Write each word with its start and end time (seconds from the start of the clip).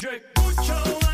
Yo 0.00 0.08
escucho 0.12 1.09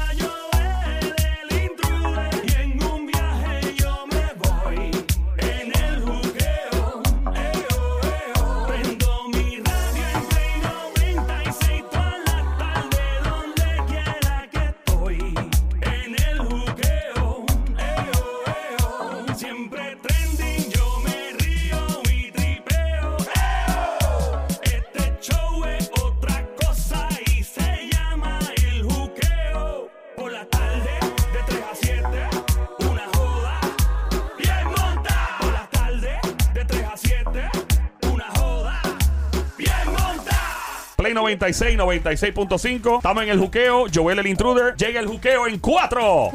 96, 41.26 41.76
96.5. 41.76 42.96
Estamos 42.98 43.22
en 43.24 43.28
el 43.30 43.38
juqueo. 43.40 43.86
Joel 43.92 44.20
el 44.20 44.26
intruder. 44.28 44.76
Llega 44.76 45.00
el 45.00 45.06
juqueo 45.08 45.46
en 45.48 45.58
4. 45.58 46.28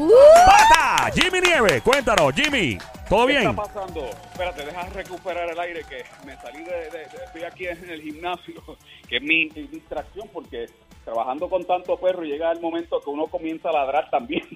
¡Pata! 0.46 1.12
Jimmy 1.14 1.40
Nieve. 1.40 1.80
Cuéntanos, 1.82 2.34
Jimmy. 2.34 2.78
¿Todo 3.08 3.26
¿Qué 3.28 3.38
bien? 3.38 3.50
está 3.52 3.64
pasando? 3.64 4.06
Espérate, 4.06 4.66
deja 4.66 4.84
recuperar 4.90 5.50
el 5.50 5.60
aire 5.60 5.82
que 5.90 6.04
me 6.26 6.36
salí 6.38 6.64
de, 6.64 6.72
de- 6.72 6.90
de- 6.92 7.24
estoy 7.26 7.44
aquí 7.44 7.68
en 7.68 7.90
el 7.90 8.02
gimnasio, 8.02 8.54
que 9.10 9.18
es 9.18 9.22
mi 9.24 9.48
distracción 9.50 10.28
porque 10.34 10.68
trabajando 11.06 11.50
con 11.50 11.66
tanto 11.66 11.98
perro 11.98 12.22
llega 12.24 12.52
el 12.52 12.60
momento 12.62 13.02
que 13.04 13.10
uno 13.10 13.28
comienza 13.28 13.70
a 13.70 13.74
ladrar 13.74 14.10
también. 14.10 14.44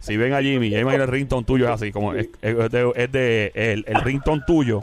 Si 0.00 0.16
ven 0.16 0.32
a 0.32 0.40
Jimmy, 0.40 0.70
Jimmy 0.70 0.94
el 0.94 1.06
ringtone 1.08 1.44
tuyo 1.44 1.66
es 1.66 1.72
así, 1.72 1.92
como 1.92 2.14
es, 2.14 2.28
es 2.40 2.70
de, 2.70 2.92
es 2.96 3.12
de- 3.12 3.52
el, 3.54 3.84
el 3.86 4.00
ringtone 4.00 4.40
tuyo. 4.46 4.80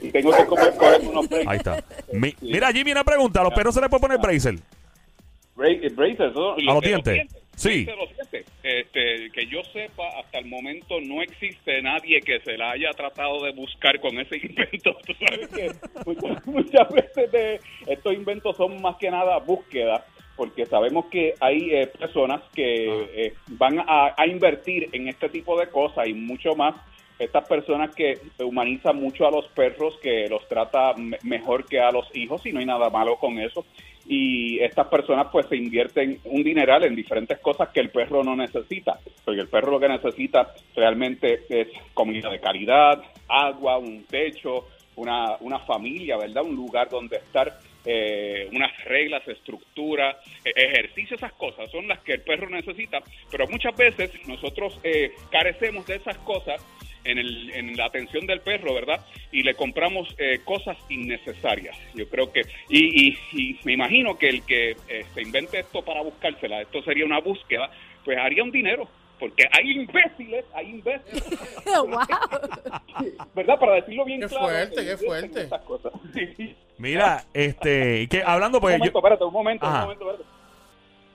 Y 0.00 0.10
tengo 0.10 0.30
que 0.36 0.44
comer 0.46 0.74
coger 0.76 1.00
unos. 1.02 1.28
Ahí 1.46 1.56
está. 1.58 1.82
Mi- 2.12 2.34
mira, 2.40 2.72
Jimmy, 2.72 2.92
una 2.92 3.04
pregunta. 3.04 3.40
¿A 3.40 3.44
los 3.44 3.54
perros 3.54 3.74
se 3.74 3.80
les 3.80 3.88
puede 3.90 4.00
poner 4.02 4.18
bracer? 4.18 4.54
Break- 5.56 5.84
eh, 5.84 5.88
braces, 5.94 6.32
¿no? 6.34 6.52
¿A 6.52 6.74
los 6.74 6.80
dientes? 6.82 7.26
Sí. 7.56 7.84
Braces, 7.84 8.00
los 8.00 8.16
dientes. 8.16 8.52
Este, 8.62 9.30
que 9.32 9.46
yo 9.46 9.62
sepa, 9.72 10.04
hasta 10.20 10.38
el 10.38 10.46
momento 10.46 11.00
no 11.00 11.22
existe 11.22 11.82
nadie 11.82 12.20
que 12.20 12.38
se 12.40 12.56
la 12.56 12.70
haya 12.72 12.90
tratado 12.92 13.42
de 13.44 13.52
buscar 13.52 13.98
con 14.00 14.18
ese 14.20 14.36
invento. 14.42 14.96
Tú 15.06 15.12
sabes 15.26 15.48
que 15.48 15.70
muchas, 16.06 16.46
muchas 16.46 16.88
veces 16.90 17.32
de 17.32 17.60
estos 17.86 18.12
inventos 18.14 18.56
son 18.56 18.80
más 18.80 18.96
que 18.96 19.10
nada 19.10 19.38
búsqueda, 19.38 20.04
porque 20.36 20.66
sabemos 20.66 21.06
que 21.06 21.34
hay 21.40 21.74
eh, 21.74 21.86
personas 21.88 22.42
que 22.54 22.88
Ah. 22.88 23.06
eh, 23.14 23.32
van 23.48 23.80
a, 23.80 24.14
a 24.16 24.26
invertir 24.28 24.88
en 24.92 25.08
este 25.08 25.28
tipo 25.28 25.58
de 25.58 25.68
cosas 25.68 26.06
y 26.06 26.14
mucho 26.14 26.54
más 26.54 26.76
estas 27.18 27.48
personas 27.48 27.94
que 27.94 28.18
humanizan 28.38 28.96
mucho 28.96 29.26
a 29.26 29.30
los 29.30 29.46
perros, 29.48 29.98
que 30.02 30.28
los 30.28 30.46
trata 30.48 30.94
me- 30.94 31.18
mejor 31.22 31.66
que 31.66 31.80
a 31.80 31.90
los 31.90 32.06
hijos 32.14 32.44
y 32.46 32.52
no 32.52 32.60
hay 32.60 32.66
nada 32.66 32.90
malo 32.90 33.16
con 33.16 33.38
eso. 33.38 33.64
Y 34.06 34.58
estas 34.60 34.86
personas 34.86 35.26
pues 35.30 35.46
se 35.48 35.56
invierten 35.56 36.18
un 36.24 36.42
dineral 36.42 36.84
en 36.84 36.96
diferentes 36.96 37.38
cosas 37.40 37.68
que 37.70 37.80
el 37.80 37.90
perro 37.90 38.24
no 38.24 38.34
necesita. 38.36 38.98
Porque 39.24 39.40
el 39.42 39.48
perro 39.48 39.72
lo 39.72 39.80
que 39.80 39.88
necesita 39.88 40.54
realmente 40.74 41.40
es 41.48 41.68
comida 41.92 42.30
de 42.30 42.40
calidad, 42.40 43.02
agua, 43.28 43.76
un 43.78 44.04
techo, 44.04 44.66
una, 44.96 45.36
una 45.40 45.58
familia, 45.60 46.16
¿verdad? 46.16 46.42
Un 46.42 46.56
lugar 46.56 46.88
donde 46.88 47.16
estar, 47.18 47.58
eh, 47.84 48.48
unas 48.52 48.72
reglas, 48.86 49.26
estructura, 49.28 50.18
eh, 50.44 50.52
ejercicio, 50.56 51.16
esas 51.16 51.32
cosas 51.34 51.70
son 51.70 51.86
las 51.86 51.98
que 52.00 52.14
el 52.14 52.22
perro 52.22 52.48
necesita. 52.48 53.00
Pero 53.30 53.46
muchas 53.48 53.76
veces 53.76 54.10
nosotros 54.26 54.80
eh, 54.84 55.12
carecemos 55.30 55.86
de 55.86 55.96
esas 55.96 56.16
cosas 56.18 56.64
en, 57.10 57.18
el, 57.18 57.50
en 57.50 57.76
la 57.76 57.86
atención 57.86 58.26
del 58.26 58.40
perro, 58.40 58.74
¿verdad? 58.74 59.04
Y 59.32 59.42
le 59.42 59.54
compramos 59.54 60.08
eh, 60.18 60.40
cosas 60.44 60.76
innecesarias. 60.88 61.76
Yo 61.94 62.08
creo 62.08 62.32
que, 62.32 62.42
y, 62.68 63.08
y, 63.08 63.18
y 63.32 63.58
me 63.64 63.72
imagino 63.72 64.16
que 64.18 64.28
el 64.28 64.44
que 64.44 64.70
eh, 64.88 65.04
se 65.14 65.22
invente 65.22 65.60
esto 65.60 65.82
para 65.82 66.02
buscársela, 66.02 66.60
esto 66.62 66.82
sería 66.82 67.04
una 67.04 67.20
búsqueda, 67.20 67.70
pues 68.04 68.18
haría 68.18 68.42
un 68.42 68.50
dinero. 68.52 68.88
Porque 69.18 69.42
hay 69.50 69.72
imbéciles, 69.72 70.44
hay 70.54 70.70
imbéciles, 70.70 71.24
wow. 71.66 71.98
¿verdad? 73.34 73.58
Para 73.58 73.72
decirlo 73.74 74.04
bien 74.04 74.20
Qué 74.20 74.28
claro. 74.28 74.44
fuerte, 74.44 74.76
que 74.76 74.86
qué 74.86 74.96
fuerte. 74.96 75.40
esas 75.42 75.62
cosas. 75.62 75.92
Sí, 76.14 76.26
sí. 76.36 76.56
Mira, 76.78 77.24
este, 77.34 78.06
que 78.08 78.22
hablando 78.24 78.58
Un 78.58 78.62
pues 78.62 78.78
momento, 78.78 78.92
yo- 78.92 78.98
espérate, 79.00 79.24
un 79.24 79.32
momento, 79.32 79.66
Ajá. 79.66 79.74
un 79.78 79.82
momento, 79.82 80.10
espérate. 80.12 80.30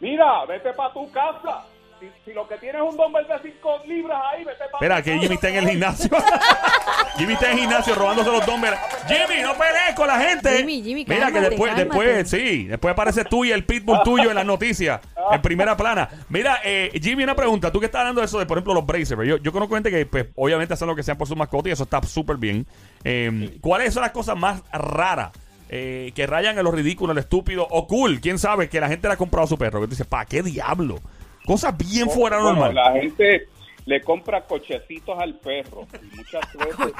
Mira, 0.02 0.46
vete 0.46 0.74
para 0.74 0.94
tu 0.94 1.10
casa. 1.14 1.66
Si, 2.04 2.12
si 2.26 2.34
lo 2.34 2.46
que 2.50 2.58
tienes 2.58 2.82
es 2.82 2.90
un 2.90 2.98
dumbbell 2.98 3.26
de 3.26 3.52
5 3.54 3.82
libras 3.88 4.20
ahí, 4.32 4.44
vete 4.44 4.58
para 4.58 4.74
Espera, 4.74 5.02
que 5.02 5.20
Jimmy 5.20 5.36
está 5.36 5.50
en 5.50 5.56
el 5.56 5.70
gimnasio. 5.70 6.10
Jimmy 7.18 7.34
está 7.34 7.46
en 7.46 7.54
el 7.54 7.60
gimnasio 7.60 7.96
robándose 7.96 8.30
los 8.30 8.46
dumbbells. 8.46 8.78
Jimmy, 9.08 9.42
no 9.42 9.54
pelees 9.54 9.96
con 9.96 10.08
la 10.08 10.20
gente. 10.20 10.58
Jimmy, 10.58 10.84
Jimmy, 10.84 11.06
Mira 11.08 11.32
que 11.32 11.40
después, 11.40 11.74
cálmate. 11.74 11.86
después, 11.86 12.30
sí, 12.30 12.66
después 12.66 12.92
aparece 12.92 13.24
tú 13.24 13.46
y 13.46 13.52
el 13.52 13.64
pitbull 13.64 14.04
tuyo 14.04 14.30
en 14.32 14.36
las 14.36 14.46
noticias, 14.46 15.00
en 15.32 15.42
primera 15.42 15.78
plana. 15.78 16.10
Mira, 16.28 16.60
eh, 16.66 16.92
Jimmy, 17.02 17.24
una 17.24 17.36
pregunta. 17.36 17.72
Tú 17.72 17.80
que 17.80 17.86
estás 17.86 18.00
hablando 18.00 18.20
de 18.20 18.26
eso 18.26 18.38
de, 18.38 18.46
por 18.46 18.58
ejemplo, 18.58 18.74
los 18.74 18.86
bracers. 18.86 19.26
Yo, 19.26 19.38
yo 19.38 19.52
conozco 19.54 19.76
gente 19.76 19.90
que, 19.90 20.06
pues, 20.06 20.26
obviamente 20.36 20.74
hacen 20.74 20.88
lo 20.90 20.96
que 20.96 21.04
sean 21.04 21.18
por 21.18 21.28
su 21.30 21.38
mascota 21.38 21.70
y 21.70 21.72
eso 21.72 21.84
está 21.84 22.04
súper 22.04 22.36
bien. 22.36 22.68
Eh, 23.06 23.58
¿Cuáles 23.62 23.94
son 23.94 24.02
las 24.02 24.12
cosas 24.12 24.36
más 24.36 24.62
raras? 24.74 25.32
eh, 25.76 26.12
que 26.14 26.28
rayan 26.28 26.56
en 26.56 26.64
lo 26.64 26.72
ridículo, 26.72 27.14
en 27.14 27.16
lo 27.16 27.22
estúpido 27.22 27.66
o 27.68 27.88
cool. 27.88 28.22
¿Quién 28.22 28.38
sabe 28.38 28.70
que 28.70 28.80
la 28.80 28.88
gente 28.90 29.08
le 29.08 29.16
ha 29.16 29.18
comprado 29.18 29.46
a 29.46 29.48
su 29.48 29.58
perro? 29.58 29.80
Que 29.82 29.88
tú 29.88 29.92
dices, 29.92 30.06
¿pa' 30.06 30.24
qué 30.26 30.44
diablo? 30.44 31.00
Cosas 31.46 31.78
bien 31.78 32.10
fuera 32.10 32.38
Bueno, 32.38 32.54
normal. 32.60 32.76
La 32.76 32.92
gente 32.94 33.48
le 33.86 34.02
compra 34.02 34.46
cochecitos 34.46 35.18
al 35.20 35.36
perro. 35.36 35.88
Y 36.02 36.16
muchas 36.18 36.54
veces, 36.58 36.94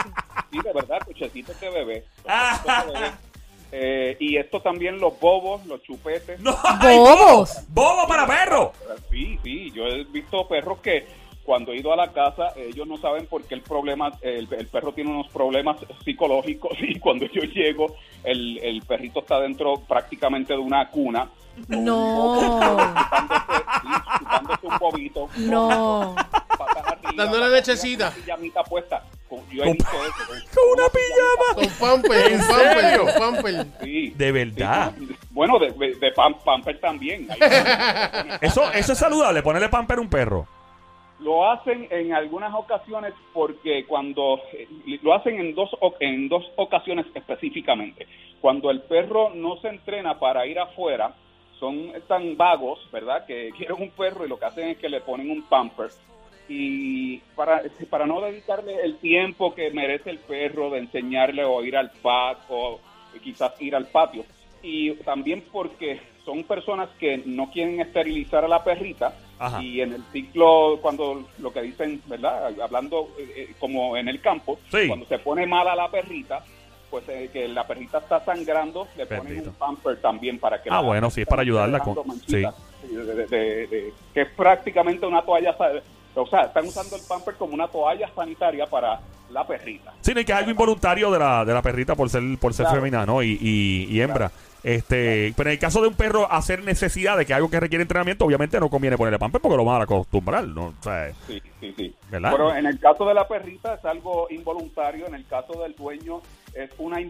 sí, 0.52 0.60
de 0.64 0.74
verdad, 0.74 1.00
cochecitos 1.06 1.60
de 1.60 1.70
bebé. 1.70 2.04
cochecitos 2.24 2.88
de 2.88 2.94
bebé. 2.94 3.12
Eh, 3.76 4.16
y 4.20 4.38
esto 4.38 4.62
también 4.62 5.00
los 5.00 5.20
bobos, 5.20 5.66
los 5.66 5.82
chupetes. 5.82 6.40
No, 6.42 6.56
¡Bobos! 6.80 7.58
¡Bobo 7.70 8.08
para 8.08 8.28
perro! 8.28 8.72
Sí, 9.10 9.40
sí, 9.44 9.72
yo 9.72 9.88
he 9.88 10.04
visto 10.04 10.48
perros 10.48 10.78
que 10.78 11.08
cuando 11.44 11.72
he 11.72 11.78
ido 11.78 11.92
a 11.92 11.96
la 11.96 12.12
casa, 12.12 12.54
ellos 12.56 12.86
no 12.88 12.98
saben 12.98 13.26
por 13.26 13.44
qué 13.46 13.56
el 13.56 13.62
problema, 13.62 14.12
el, 14.22 14.48
el 14.54 14.68
perro 14.68 14.94
tiene 14.94 15.10
unos 15.10 15.28
problemas 15.30 15.78
psicológicos 16.06 16.72
y 16.82 17.00
cuando 17.00 17.26
yo 17.26 17.42
llego, 17.42 17.96
el, 18.24 18.60
el 18.60 18.84
perrito 18.84 19.22
está 19.22 19.40
dentro 19.40 19.78
prácticamente 19.88 20.54
de 20.54 20.60
una 20.60 20.88
cuna. 20.90 21.28
No. 21.68 22.40
No. 25.38 26.16
Dándole 27.16 27.46
patas 27.46 27.52
lechecita. 27.52 28.12
pijamita 28.12 28.64
puesta. 28.64 29.04
Con- 29.30 29.48
Yo 29.50 29.64
he 29.64 29.66
Con- 29.66 29.74
visto 29.74 29.90
eso. 29.92 30.14
con- 30.28 30.38
Con 30.54 30.80
una 30.80 30.90
pijama. 30.90 31.56
Con 31.56 32.02
pamper, 32.02 32.32
¿En 32.32 32.40
con 32.40 32.48
pamper, 32.48 32.82
serio? 32.82 33.04
con 33.06 33.14
pamper. 33.36 33.66
Sí, 33.84 34.10
De 34.16 34.32
verdad. 34.32 34.94
sí, 34.98 35.16
bueno, 35.32 35.60
de, 35.60 35.72
de, 35.72 35.96
de 35.96 36.14
pam- 36.14 36.38
pamper 36.44 36.80
también. 36.80 37.28
Eso, 38.42 38.72
eso 38.72 38.94
es 38.94 38.98
saludable, 39.00 39.42
ponerle 39.44 39.70
pamper 39.70 39.98
a 39.98 40.02
un 40.02 40.10
perro. 40.10 40.48
Lo 41.20 41.50
hacen 41.50 41.88
en 41.90 42.14
algunas 42.14 42.54
ocasiones 42.54 43.14
porque 43.34 43.86
cuando 43.88 44.42
eh, 44.54 44.68
lo 45.02 45.14
hacen 45.14 45.40
en 45.40 45.56
dos 45.56 45.70
o- 45.80 45.96
en 46.00 46.28
dos 46.28 46.44
ocasiones 46.58 47.06
específicamente. 47.16 48.08
Cuando 48.42 48.70
el 48.72 48.82
perro 48.82 49.30
no 49.34 49.58
se 49.62 49.70
entrena 49.70 50.20
para 50.20 50.46
ir 50.46 50.60
afuera, 50.60 51.14
son 51.64 51.94
tan 52.10 52.36
vagos, 52.36 52.90
¿verdad? 52.92 53.26
Que 53.26 53.52
quieren 53.56 53.78
un 53.80 53.90
perro 53.92 54.26
y 54.26 54.28
lo 54.28 54.38
que 54.38 54.44
hacen 54.46 54.68
es 54.68 54.78
que 54.78 54.90
le 54.90 55.00
ponen 55.00 55.32
un 55.32 55.44
pamper 55.44 55.92
y 56.50 57.20
para 57.38 57.62
para 57.90 58.06
no 58.06 58.20
dedicarle 58.20 58.76
el 58.84 58.98
tiempo 58.98 59.56
que 59.56 59.72
merece 59.72 60.10
el 60.10 60.18
perro 60.20 60.70
de 60.72 60.80
enseñarle 60.80 61.46
o 61.46 61.64
ir 61.64 61.78
al 61.78 61.90
patio 61.92 62.44
o 62.50 62.80
quizás 63.24 63.54
ir 63.62 63.76
al 63.78 63.86
patio 63.88 64.26
y 64.62 64.92
también 65.06 65.42
porque 65.54 66.02
son 66.26 66.44
personas 66.44 66.90
que 67.00 67.22
no 67.26 67.50
quieren 67.50 67.80
esterilizar 67.80 68.44
a 68.44 68.50
la 68.50 68.62
perrita 68.62 69.14
Ajá. 69.40 69.64
y 69.64 69.80
en 69.80 69.94
el 69.94 70.04
ciclo 70.12 70.80
cuando 70.82 71.24
lo 71.40 71.54
que 71.54 71.62
dicen 71.62 72.02
verdad 72.08 72.54
hablando 72.62 73.08
eh, 73.18 73.34
eh, 73.38 73.54
como 73.58 73.96
en 73.96 74.10
el 74.10 74.20
campo 74.20 74.60
Sí. 74.70 74.88
cuando 74.90 75.06
se 75.06 75.20
pone 75.20 75.46
mala 75.48 75.76
la 75.78 75.90
perrita 75.90 76.44
pues 76.94 77.10
eh, 77.10 77.28
que 77.34 77.48
la 77.48 77.66
perrita 77.66 77.98
está 77.98 78.24
sangrando 78.24 78.88
le 78.96 79.08
ponen 79.08 79.48
un 79.48 79.54
pamper 79.56 80.00
también 80.00 80.38
para 80.38 80.62
que 80.62 80.70
Ah, 80.70 80.74
la- 80.76 80.82
bueno, 80.82 81.10
sí, 81.10 81.22
es 81.22 81.28
para 81.28 81.42
ayudarla 81.42 81.80
con- 81.80 81.96
sí, 82.28 82.36
de- 82.38 83.04
de- 83.04 83.26
de- 83.26 83.68
de- 83.68 83.94
que 84.14 84.22
es 84.22 84.28
prácticamente 84.38 85.04
una 85.08 85.24
toalla 85.24 85.58
o 86.14 86.28
sea 86.28 86.42
están 86.44 86.68
usando 86.68 86.96
el 86.96 87.02
pamper 87.10 87.34
como 87.34 87.56
una 87.56 87.68
toalla 87.68 88.08
sanitaria 88.16 88.68
para 88.68 89.00
la 89.32 89.48
perrita 89.48 89.92
Sí, 90.02 90.14
no, 90.14 90.20
y 90.20 90.26
que 90.26 90.34
es 90.34 90.38
algo 90.38 90.52
involuntario 90.52 91.10
de 91.10 91.18
la, 91.18 91.44
de 91.44 91.52
la 91.56 91.64
perrita 91.64 91.96
por 91.96 92.12
ser, 92.12 92.22
por 92.40 92.54
ser 92.54 92.66
Claro. 92.66 92.76
femenina, 92.82 93.08
¿no? 93.08 93.24
Y, 93.24 93.40
y, 93.42 93.88
y 93.90 94.00
hembra. 94.02 94.30
Este, 94.62 95.34
pero 95.36 95.50
en 95.50 95.54
el 95.56 95.60
caso 95.60 95.82
de 95.82 95.88
un 95.90 95.96
perro 95.96 96.32
hacer 96.32 96.64
necesidad 96.64 97.18
de 97.18 97.26
que 97.26 97.34
algo 97.34 97.50
que 97.50 97.60
requiere 97.60 97.82
entrenamiento, 97.82 98.24
obviamente 98.26 98.60
no 98.62 98.70
conviene 98.70 98.96
ponerle 98.96 99.18
pamper 99.20 99.42
porque 99.42 99.58
lo 99.58 99.66
van 99.66 99.82
a 99.82 99.84
acostumbrar, 99.86 100.46
¿no? 100.48 100.68
O 100.68 100.84
sea, 100.84 101.12
Sí, 101.28 101.42
sí, 101.60 101.74
sí. 101.76 101.94
¿Verdad? 102.12 102.32
Pero 102.32 102.56
en 102.56 102.66
el 102.68 102.80
caso 102.80 103.06
de 103.06 103.14
la 103.14 103.28
perrita 103.28 103.74
es 103.74 103.84
algo 103.84 104.28
involuntario, 104.30 105.08
en 105.08 105.16
el 105.16 105.26
caso 105.26 105.62
del 105.64 105.74
dueño 105.76 106.22
es 106.56 106.70
una 106.78 107.00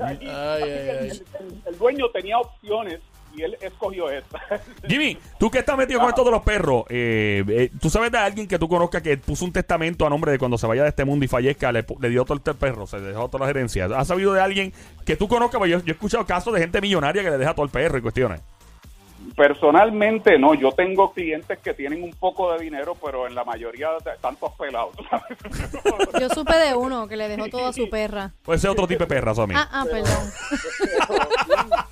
Ay, 0.00 0.18
ay, 0.20 0.62
el, 0.62 0.90
ay. 1.00 1.08
el- 1.10 1.22
el 1.66 1.78
dueño 1.78 2.08
tenía 2.10 2.38
opciones 2.38 3.00
y 3.34 3.42
él 3.42 3.56
escogió 3.62 4.10
esta. 4.10 4.40
Jimmy, 4.88 5.16
tú 5.38 5.50
que 5.50 5.60
estás 5.60 5.76
metido 5.78 6.00
con 6.00 6.08
esto 6.10 6.24
de 6.24 6.30
los 6.32 6.42
perros, 6.42 6.84
eh, 6.90 7.42
eh, 7.48 7.70
¿tú 7.80 7.88
sabes 7.88 8.12
de 8.12 8.18
alguien 8.18 8.46
que 8.46 8.58
tú 8.58 8.68
conozcas 8.68 9.00
que 9.02 9.16
puso 9.16 9.44
un 9.44 9.52
testamento 9.52 10.04
a 10.06 10.10
nombre 10.10 10.32
de 10.32 10.38
cuando 10.38 10.58
se 10.58 10.66
vaya 10.66 10.82
de 10.82 10.90
este 10.90 11.04
mundo 11.04 11.24
y 11.24 11.28
fallezca, 11.28 11.72
le, 11.72 11.84
le 12.00 12.08
dio 12.10 12.24
todo 12.24 12.34
el 12.44 12.56
perro, 12.56 12.86
se 12.86 13.00
dejó 13.00 13.28
todas 13.28 13.46
las 13.46 13.50
herencias? 13.56 13.90
¿Has 13.92 14.08
sabido 14.08 14.32
de 14.34 14.40
alguien 14.42 14.72
que 15.06 15.16
tú 15.16 15.28
conozcas? 15.28 15.60
Yo, 15.62 15.66
yo 15.66 15.82
he 15.86 15.92
escuchado 15.92 16.26
casos 16.26 16.52
de 16.52 16.60
gente 16.60 16.80
millonaria 16.80 17.22
que 17.22 17.30
le 17.30 17.38
deja 17.38 17.54
todo 17.54 17.64
el 17.64 17.70
perro 17.70 17.96
y 17.96 18.02
cuestiones. 18.02 18.40
Personalmente, 19.36 20.38
no. 20.38 20.54
Yo 20.54 20.72
tengo 20.72 21.12
clientes 21.12 21.58
que 21.60 21.74
tienen 21.74 22.02
un 22.02 22.12
poco 22.12 22.52
de 22.52 22.62
dinero, 22.64 22.94
pero 23.02 23.26
en 23.26 23.34
la 23.34 23.44
mayoría 23.44 23.88
de 24.04 24.12
tantos 24.20 24.52
pelados. 24.58 24.94
Yo 26.20 26.28
supe 26.28 26.56
de 26.56 26.74
uno 26.74 27.08
que 27.08 27.16
le 27.16 27.28
dejó 27.28 27.48
todo 27.48 27.66
a 27.68 27.72
su 27.72 27.88
perra. 27.88 28.32
Puede 28.42 28.58
ser 28.58 28.70
otro 28.70 28.86
tipo 28.86 29.00
de 29.04 29.06
perra, 29.06 29.34
Somi. 29.34 29.54
Ah, 29.56 29.68
ah, 29.72 29.84
perdón. 29.90 30.32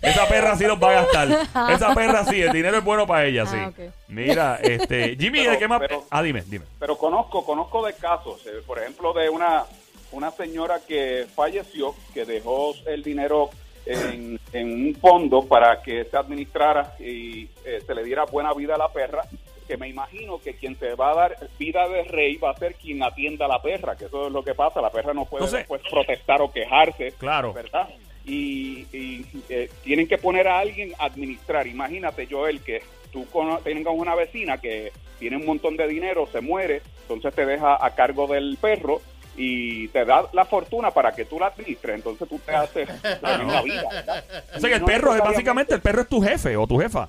Esa 0.00 0.26
perra 0.28 0.56
sí 0.56 0.64
los 0.64 0.82
va 0.82 0.90
a 0.90 1.02
gastar. 1.02 1.28
Esa 1.70 1.94
perra 1.94 2.24
sí, 2.24 2.40
el 2.40 2.52
dinero 2.52 2.78
es 2.78 2.84
bueno 2.84 3.06
para 3.06 3.26
ella, 3.26 3.44
sí. 3.46 3.56
Ah, 3.58 3.68
ok. 3.68 3.92
Mira, 4.08 4.56
este, 4.62 5.16
Jimmy, 5.16 5.40
Pero- 5.40 5.50
¿de 5.52 5.58
qué 5.58 5.68
más? 5.68 5.80
pero- 5.80 6.04
ah, 6.10 6.22
dime, 6.22 6.42
dime. 6.46 6.64
pero 6.78 6.96
conozco, 6.96 7.44
conozco 7.44 7.84
de 7.84 7.92
casos, 7.94 8.46
eh, 8.46 8.62
por 8.66 8.78
ejemplo, 8.78 9.12
de 9.12 9.28
una, 9.28 9.64
una 10.12 10.30
señora 10.30 10.80
que 10.86 11.26
falleció, 11.34 11.94
que 12.14 12.24
dejó 12.24 12.72
el 12.86 13.02
dinero 13.02 13.50
en, 13.88 14.38
en 14.52 14.86
un 14.88 14.94
fondo 14.94 15.46
para 15.46 15.82
que 15.82 16.04
se 16.04 16.16
administrara 16.16 16.94
y 17.00 17.48
eh, 17.64 17.80
se 17.86 17.94
le 17.94 18.04
diera 18.04 18.24
buena 18.26 18.52
vida 18.54 18.74
a 18.74 18.78
la 18.78 18.92
perra, 18.92 19.22
que 19.66 19.76
me 19.76 19.88
imagino 19.88 20.38
que 20.38 20.54
quien 20.54 20.78
se 20.78 20.94
va 20.94 21.10
a 21.12 21.14
dar 21.14 21.36
vida 21.58 21.88
de 21.88 22.02
rey 22.04 22.36
va 22.36 22.50
a 22.50 22.56
ser 22.56 22.74
quien 22.74 23.02
atienda 23.02 23.46
a 23.46 23.48
la 23.48 23.60
perra, 23.62 23.96
que 23.96 24.06
eso 24.06 24.26
es 24.26 24.32
lo 24.32 24.42
que 24.42 24.54
pasa, 24.54 24.80
la 24.80 24.90
perra 24.90 25.12
no 25.14 25.24
puede 25.24 25.44
No 25.44 25.50
sé. 25.50 25.58
después 25.58 25.82
protestar 25.90 26.40
o 26.42 26.50
quejarse, 26.50 27.12
Claro. 27.18 27.52
¿verdad? 27.52 27.88
Y, 28.24 28.86
y, 28.92 29.24
eh, 29.48 29.70
tienen 29.84 30.06
que 30.06 30.18
poner 30.18 30.48
a 30.48 30.58
alguien 30.58 30.92
a 30.98 31.06
administrar. 31.06 31.66
Imagínate, 31.66 32.26
Joel, 32.30 32.60
que 32.62 32.82
tú 33.10 33.26
cono- 33.30 33.58
tengas 33.60 33.94
una 33.96 34.14
vecina 34.14 34.58
que 34.58 34.92
tiene 35.18 35.36
un 35.38 35.46
montón 35.46 35.76
de 35.76 35.88
dinero, 35.88 36.26
se 36.30 36.40
muere, 36.42 36.82
entonces 37.02 37.34
te 37.34 37.46
deja 37.46 37.82
a 37.84 37.94
cargo 37.94 38.26
del 38.26 38.58
perro 38.60 39.00
y 39.40 39.86
te 39.88 40.04
da 40.04 40.24
la 40.32 40.44
fortuna 40.44 40.90
para 40.90 41.12
que 41.12 41.24
tú 41.24 41.38
la 41.38 41.46
administres. 41.46 41.94
Entonces 41.94 42.28
tú 42.28 42.38
te 42.40 42.54
haces 42.54 42.88
la 43.22 43.62
vida. 43.62 43.84
¿verdad? 43.90 44.24
O 44.56 44.58
sea 44.60 44.68
que 44.68 44.74
el 44.74 44.80
No 44.80 44.86
perro 44.86 45.14
es 45.14 45.20
básicamente, 45.20 45.74
el 45.74 45.80
perro 45.80 46.02
es 46.02 46.08
tu 46.08 46.20
jefe 46.20 46.56
o 46.56 46.66
tu 46.66 46.78
jefa. 46.78 47.08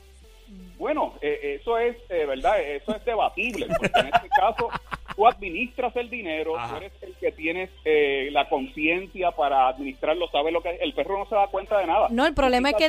bueno, 0.78 1.16
eh, 1.22 1.58
eso 1.60 1.78
es, 1.80 1.98
eh, 2.10 2.26
¿verdad? 2.28 2.62
Eso 2.62 2.96
es 2.96 3.04
debatible, 3.04 3.66
porque 3.68 4.00
en 4.00 4.06
este 4.14 4.30
caso 4.40 4.70
tú 5.20 5.28
administras 5.28 5.94
el 5.98 6.10
dinero, 6.10 6.58
Ajá. 6.58 6.70
tú 6.70 6.76
eres 6.78 6.94
el 7.02 7.14
que 7.20 7.32
tienes 7.34 7.70
eh, 7.84 8.30
la 8.32 8.48
conciencia 8.48 9.32
para 9.32 9.68
administrarlo, 9.68 10.30
sabes 10.32 10.54
lo 10.54 10.62
que 10.62 10.70
el 10.82 10.94
perro 10.94 11.20
no 11.20 11.26
se 11.28 11.36
da 11.36 11.48
cuenta 11.48 11.78
de 11.78 11.88
nada. 11.88 12.08
No, 12.10 12.26
el 12.26 12.34
problema 12.34 12.70
es 12.70 12.76
que 12.78 12.86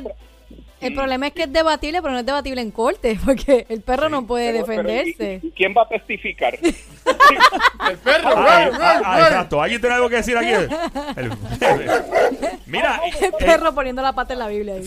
el 0.80 0.92
Mm. 0.92 0.94
problema 0.96 1.26
es 1.26 1.32
que 1.34 1.42
es 1.42 1.52
debatible, 1.52 2.00
pero 2.00 2.12
no 2.12 2.20
es 2.20 2.26
debatible 2.26 2.60
en 2.60 2.70
corte, 2.70 3.18
porque 3.24 3.66
el 3.68 3.82
perro 3.82 4.08
no 4.08 4.26
puede 4.26 4.52
Pero- 4.52 4.64
pero, 4.66 4.82
¿y- 4.82 4.94
defenderse. 4.94 5.40
y- 5.46 5.50
¿Quién 5.50 5.74
va 5.76 5.82
a 5.82 5.88
testificar? 5.88 6.56
El 7.90 7.98
perro, 7.98 8.28
Ah, 8.36 8.66
run, 8.66 8.78
ah, 8.80 9.02
ah, 9.04 9.20
exacto. 9.20 9.60
¿Alguien 9.62 9.80
tiene 9.80 9.96
algo 9.96 10.08
que 10.08 10.16
decir 10.16 10.36
aquí? 10.36 10.50
El- 10.50 10.68
Mira, 12.66 13.00
El 13.04 13.24
eh, 13.24 13.32
perro 13.38 13.74
poniendo 13.74 14.02
la 14.02 14.12
pata 14.12 14.32
en 14.34 14.38
la 14.38 14.46
Biblia. 14.48 14.74
ahí. 14.74 14.82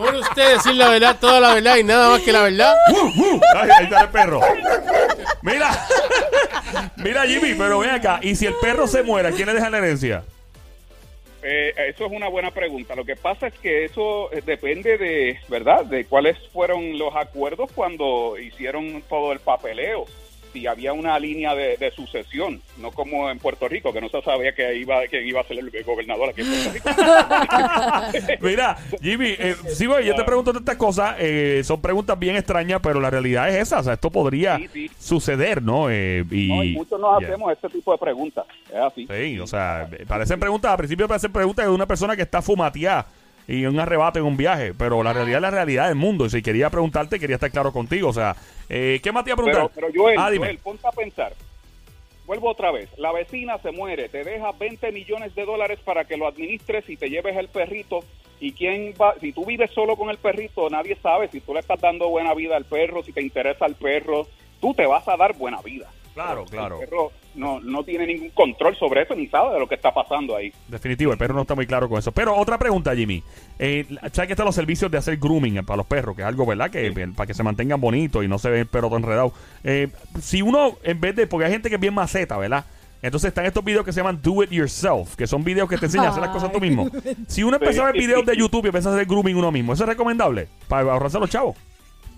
Por 0.00 0.14
usted 0.14 0.54
decir 0.54 0.74
la 0.76 0.88
verdad, 0.88 1.16
toda 1.20 1.40
la 1.40 1.54
verdad 1.54 1.76
y 1.76 1.84
nada 1.84 2.08
más 2.08 2.22
que 2.22 2.32
la 2.32 2.42
verdad. 2.44 2.74
Ay, 3.54 3.70
ahí 3.70 3.84
está 3.84 4.00
el 4.00 4.08
perro. 4.08 4.40
Mira, 5.42 5.86
mira 6.96 7.26
Jimmy, 7.26 7.52
pero 7.52 7.80
ven 7.80 7.90
acá. 7.90 8.18
¿Y 8.22 8.34
si 8.34 8.46
el 8.46 8.54
perro 8.54 8.86
se 8.86 9.02
muere, 9.02 9.28
¿a 9.28 9.32
quién 9.32 9.46
le 9.46 9.52
deja 9.52 9.68
la 9.68 9.76
herencia? 9.76 10.24
Eh, 11.42 11.74
eso 11.88 12.06
es 12.06 12.12
una 12.12 12.28
buena 12.28 12.50
pregunta. 12.50 12.94
Lo 12.94 13.04
que 13.04 13.16
pasa 13.16 13.48
es 13.48 13.54
que 13.58 13.84
eso 13.84 14.32
eh, 14.32 14.42
depende 14.44 14.96
de, 14.96 15.38
¿verdad? 15.48 15.84
De 15.84 16.06
cuáles 16.06 16.38
fueron 16.50 16.98
los 16.98 17.14
acuerdos 17.14 17.70
cuando 17.74 18.38
hicieron 18.38 19.02
todo 19.06 19.32
el 19.32 19.40
papeleo. 19.40 20.06
Si 20.52 20.66
había 20.66 20.92
una 20.92 21.18
línea 21.18 21.54
de, 21.54 21.76
de 21.76 21.90
sucesión, 21.92 22.60
no 22.78 22.90
como 22.90 23.30
en 23.30 23.38
Puerto 23.38 23.68
Rico, 23.68 23.92
que 23.92 24.00
no 24.00 24.08
se 24.08 24.20
sabía 24.22 24.52
que 24.54 24.74
iba, 24.76 25.06
que 25.08 25.22
iba 25.24 25.40
a 25.40 25.44
ser 25.44 25.58
el 25.58 25.84
gobernador 25.84 26.30
aquí 26.30 26.40
en 26.40 26.48
Puerto 26.48 26.72
Rico. 26.72 26.90
Mira, 28.40 28.76
Jimmy, 29.02 29.34
eh, 29.38 29.54
sí, 29.68 29.86
güey, 29.86 30.06
yo 30.06 30.14
te 30.14 30.24
pregunto 30.24 30.50
estas 30.56 30.76
cosas, 30.76 31.16
eh, 31.18 31.62
son 31.64 31.80
preguntas 31.80 32.18
bien 32.18 32.36
extrañas, 32.36 32.80
pero 32.82 33.00
la 33.00 33.10
realidad 33.10 33.48
es 33.48 33.56
esa, 33.56 33.80
o 33.80 33.82
sea, 33.82 33.94
esto 33.94 34.10
podría 34.10 34.56
Sí, 34.58 34.68
sí. 34.72 34.90
suceder, 34.98 35.62
¿no? 35.62 35.90
Eh, 35.90 36.24
y, 36.30 36.48
No, 36.48 36.64
y 36.64 36.72
muchos 36.72 36.98
nos 37.00 37.18
Yeah. 37.20 37.28
hacemos 37.28 37.52
este 37.52 37.68
tipo 37.68 37.92
de 37.92 37.98
preguntas. 37.98 38.44
Es 38.68 38.76
así. 38.76 39.06
Sí, 39.06 39.38
o 39.40 39.46
sea, 39.46 39.88
parecen 40.06 40.38
preguntas, 40.40 40.70
al 40.70 40.78
principio 40.78 41.06
parecen 41.08 41.32
preguntas 41.32 41.66
de 41.66 41.70
una 41.70 41.86
persona 41.86 42.16
que 42.16 42.22
está 42.22 42.40
fumateada 42.40 43.06
y 43.50 43.66
un 43.66 43.80
arrebato 43.80 44.20
en 44.20 44.24
un 44.24 44.36
viaje, 44.36 44.74
pero 44.74 45.02
la 45.02 45.12
realidad 45.12 45.38
es 45.38 45.42
la 45.42 45.50
realidad 45.50 45.88
del 45.88 45.96
mundo. 45.96 46.24
Y 46.24 46.30
si 46.30 46.40
quería 46.40 46.70
preguntarte, 46.70 47.18
quería 47.18 47.34
estar 47.34 47.50
claro 47.50 47.72
contigo. 47.72 48.08
O 48.08 48.12
sea, 48.12 48.36
eh, 48.68 49.00
¿qué 49.02 49.10
más 49.10 49.24
te 49.24 49.30
iba 49.30 49.34
a 49.34 49.36
preguntar? 49.38 49.70
Pero, 49.74 49.88
pero 49.88 50.02
Joel, 50.02 50.18
ah. 50.20 50.30
Joel, 50.36 50.58
ponte 50.58 50.86
a 50.86 50.92
pensar. 50.92 51.32
Vuelvo 52.26 52.48
otra 52.48 52.70
vez. 52.70 52.88
La 52.96 53.10
vecina 53.10 53.58
se 53.58 53.72
muere, 53.72 54.08
te 54.08 54.22
deja 54.22 54.52
20 54.52 54.92
millones 54.92 55.34
de 55.34 55.44
dólares 55.44 55.80
para 55.84 56.04
que 56.04 56.16
lo 56.16 56.28
administres 56.28 56.88
y 56.88 56.96
te 56.96 57.10
lleves 57.10 57.36
el 57.36 57.48
perrito. 57.48 58.04
¿Y 58.38 58.52
quién 58.52 58.94
va? 59.00 59.16
Si 59.20 59.32
tú 59.32 59.44
vives 59.44 59.72
solo 59.72 59.96
con 59.96 60.10
el 60.10 60.18
perrito, 60.18 60.70
nadie 60.70 60.96
sabe 61.02 61.26
si 61.26 61.40
tú 61.40 61.52
le 61.52 61.58
estás 61.58 61.80
dando 61.80 62.08
buena 62.08 62.34
vida 62.34 62.56
al 62.56 62.66
perro, 62.66 63.02
si 63.02 63.12
te 63.12 63.20
interesa 63.20 63.66
el 63.66 63.74
perro, 63.74 64.28
tú 64.60 64.74
te 64.74 64.86
vas 64.86 65.08
a 65.08 65.16
dar 65.16 65.36
buena 65.36 65.60
vida. 65.60 65.90
Claro, 66.14 66.44
claro. 66.44 66.80
El 66.80 66.88
perro 66.88 67.10
no, 67.34 67.60
no 67.60 67.84
tiene 67.84 68.06
ningún 68.06 68.30
control 68.30 68.76
sobre 68.76 69.02
eso 69.02 69.14
ni 69.14 69.26
sabe 69.26 69.54
de 69.54 69.60
lo 69.60 69.68
que 69.68 69.76
está 69.76 69.92
pasando 69.92 70.36
ahí. 70.36 70.52
Definitivo, 70.68 71.12
el 71.12 71.18
perro 71.18 71.34
no 71.34 71.42
está 71.42 71.54
muy 71.54 71.66
claro 71.66 71.88
con 71.88 71.98
eso. 71.98 72.12
Pero 72.12 72.36
otra 72.36 72.58
pregunta, 72.58 72.94
Jimmy. 72.94 73.22
Eh, 73.58 73.86
¿Sabes 74.12 74.26
que 74.26 74.32
están 74.32 74.46
los 74.46 74.54
servicios 74.54 74.90
de 74.90 74.98
hacer 74.98 75.16
grooming 75.16 75.64
para 75.64 75.78
los 75.78 75.86
perros? 75.86 76.16
Que 76.16 76.22
es 76.22 76.28
algo, 76.28 76.46
¿verdad? 76.46 76.70
Que 76.70 76.86
eh, 76.86 77.08
para 77.14 77.26
que 77.26 77.34
se 77.34 77.42
mantengan 77.42 77.80
bonitos 77.80 78.24
y 78.24 78.28
no 78.28 78.38
se 78.38 78.50
ve 78.50 78.60
el 78.60 78.66
perro 78.66 78.88
todo 78.88 78.98
enredado. 78.98 79.32
Eh, 79.64 79.88
si 80.20 80.42
uno, 80.42 80.76
en 80.82 81.00
vez 81.00 81.14
de. 81.16 81.26
Porque 81.26 81.46
hay 81.46 81.52
gente 81.52 81.68
que 81.68 81.76
es 81.76 81.80
bien 81.80 81.94
maceta, 81.94 82.36
¿verdad? 82.38 82.64
Entonces 83.02 83.28
están 83.28 83.46
estos 83.46 83.64
videos 83.64 83.84
que 83.84 83.92
se 83.92 84.00
llaman 84.00 84.20
Do 84.22 84.42
It 84.42 84.50
Yourself, 84.50 85.16
que 85.16 85.26
son 85.26 85.42
videos 85.42 85.68
que 85.68 85.78
te 85.78 85.86
enseñan 85.86 86.06
a 86.06 86.10
hacer 86.10 86.22
las 86.22 86.30
cosas 86.30 86.52
tú 86.52 86.60
mismo. 86.60 86.90
Si 87.28 87.42
uno 87.42 87.56
empezó 87.56 87.82
a 87.82 87.86
ver 87.86 87.94
videos 87.94 88.26
de 88.26 88.36
YouTube 88.36 88.64
y 88.64 88.68
empieza 88.68 88.90
a 88.90 88.92
hacer 88.92 89.06
grooming 89.06 89.36
uno 89.36 89.50
mismo, 89.50 89.72
¿eso 89.72 89.84
es 89.84 89.88
recomendable? 89.88 90.48
Para 90.68 90.92
ahorrarse 90.92 91.16
a 91.16 91.20
los 91.20 91.30
chavos. 91.30 91.56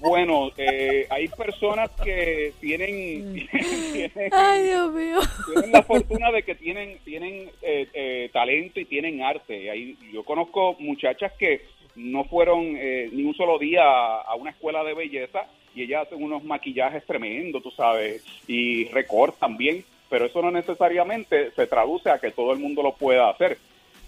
Bueno, 0.02 0.50
eh, 0.56 1.06
hay 1.10 1.28
personas 1.28 1.90
que 2.02 2.52
tienen, 2.60 3.46
tienen, 3.92 4.30
Ay, 4.32 4.64
Dios 4.64 4.92
mío. 4.92 5.20
tienen 5.52 5.72
la 5.72 5.82
fortuna 5.82 6.30
de 6.32 6.42
que 6.42 6.54
tienen 6.54 6.98
tienen 7.04 7.48
eh, 7.62 7.88
eh, 7.94 8.30
talento 8.32 8.80
y 8.80 8.84
tienen 8.84 9.22
arte. 9.22 9.70
Ahí, 9.70 9.96
yo 10.12 10.24
conozco 10.24 10.76
muchachas 10.80 11.32
que 11.38 11.62
no 11.94 12.24
fueron 12.24 12.74
eh, 12.76 13.10
ni 13.12 13.22
un 13.22 13.34
solo 13.34 13.58
día 13.58 13.82
a, 13.84 14.22
a 14.22 14.34
una 14.34 14.50
escuela 14.50 14.82
de 14.82 14.94
belleza 14.94 15.46
y 15.74 15.82
ellas 15.82 16.06
hacen 16.06 16.22
unos 16.22 16.42
maquillajes 16.44 17.04
tremendos, 17.06 17.62
tú 17.62 17.70
sabes, 17.70 18.24
y 18.46 18.84
recortan 18.88 19.56
bien, 19.56 19.84
pero 20.10 20.26
eso 20.26 20.42
no 20.42 20.50
necesariamente 20.50 21.50
se 21.52 21.66
traduce 21.66 22.10
a 22.10 22.18
que 22.18 22.30
todo 22.30 22.52
el 22.52 22.58
mundo 22.58 22.82
lo 22.82 22.92
pueda 22.94 23.30
hacer. 23.30 23.56